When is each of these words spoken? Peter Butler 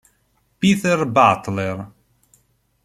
Peter 0.57 1.05
Butler 1.05 1.77